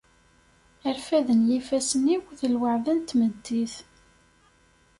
Arfad 0.89 1.27
n 1.37 1.41
yifassen-iw, 1.49 2.23
d 2.39 2.41
lweɛda 2.53 2.93
n 2.95 2.99
tmeddit. 3.09 3.75